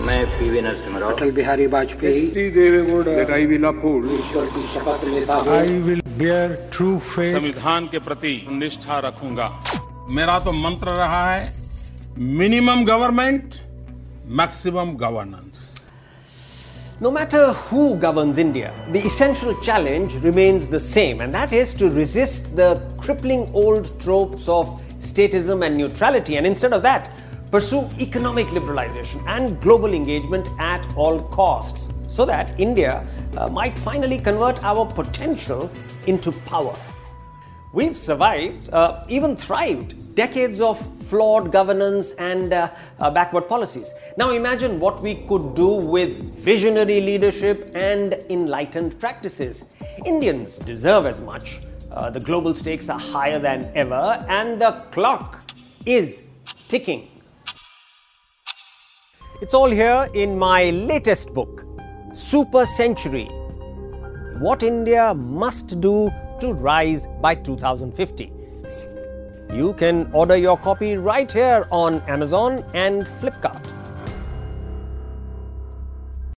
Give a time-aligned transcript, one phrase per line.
[0.00, 2.50] मैं पीवी नरसिंह अटल बिहारी वाजपेयी
[4.74, 6.46] शपथ लेता हूँ I will bear
[6.76, 9.48] true faith संविधान के प्रति निष्ठा रखूँगा
[10.18, 11.52] मेरा तो मंत्र रहा है
[12.40, 13.54] minimum government
[14.40, 15.60] maximum governance
[17.00, 21.88] No matter who governs India, the essential challenge remains the same, and that is to
[21.90, 27.10] resist the crippling old tropes of statism and neutrality, and instead of that,
[27.52, 33.06] pursue economic liberalization and global engagement at all costs, so that India
[33.36, 35.70] uh, might finally convert our potential
[36.06, 36.74] into power.
[37.74, 43.92] We've survived, uh, even thrived, decades of flawed governance and uh, uh, backward policies.
[44.16, 49.66] Now imagine what we could do with visionary leadership and enlightened practices.
[50.06, 51.60] Indians deserve as much.
[51.90, 55.42] Uh, the global stakes are higher than ever, and the clock
[55.84, 56.22] is
[56.68, 57.08] ticking.
[59.42, 61.66] It's all here in my latest book,
[62.12, 63.24] Super Century
[64.38, 68.32] What India Must Do to Rise by 2050.
[69.52, 73.81] You can order your copy right here on Amazon and Flipkart.